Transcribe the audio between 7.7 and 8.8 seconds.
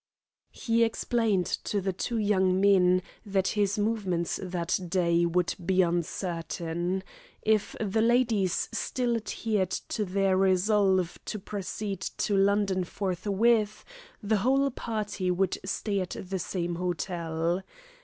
the ladies